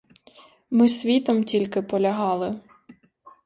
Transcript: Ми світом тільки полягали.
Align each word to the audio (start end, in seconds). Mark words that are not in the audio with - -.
Ми 0.71 0.87
світом 0.87 1.43
тільки 1.43 1.81
полягали. 1.81 2.59